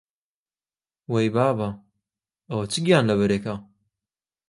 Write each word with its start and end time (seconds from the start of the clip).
وەی 1.13 1.27
بابە، 1.35 1.69
ئەوە 2.49 2.65
چ 2.71 2.73
گیانلەبەرێکە! 2.85 3.55